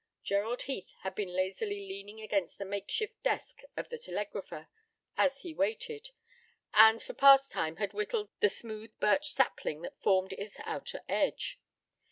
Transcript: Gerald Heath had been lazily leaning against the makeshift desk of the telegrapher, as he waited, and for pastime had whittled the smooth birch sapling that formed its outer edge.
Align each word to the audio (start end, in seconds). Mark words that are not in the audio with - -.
Gerald 0.23 0.63
Heath 0.63 0.95
had 1.01 1.13
been 1.13 1.31
lazily 1.31 1.87
leaning 1.87 2.21
against 2.21 2.57
the 2.57 2.65
makeshift 2.65 3.21
desk 3.21 3.59
of 3.77 3.89
the 3.89 3.99
telegrapher, 3.99 4.67
as 5.15 5.41
he 5.41 5.53
waited, 5.53 6.09
and 6.73 6.99
for 7.03 7.13
pastime 7.13 7.75
had 7.75 7.93
whittled 7.93 8.29
the 8.39 8.49
smooth 8.49 8.99
birch 8.99 9.31
sapling 9.31 9.83
that 9.83 10.01
formed 10.01 10.33
its 10.33 10.55
outer 10.65 11.01
edge. 11.07 11.59